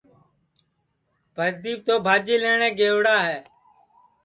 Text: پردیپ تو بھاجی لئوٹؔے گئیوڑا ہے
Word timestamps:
پردیپ 1.35 1.79
تو 1.87 1.93
بھاجی 2.05 2.35
لئوٹؔے 2.43 2.69
گئیوڑا 2.79 3.17
ہے 3.27 3.37